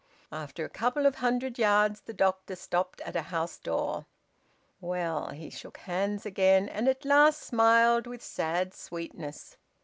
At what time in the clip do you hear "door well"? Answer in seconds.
3.59-5.27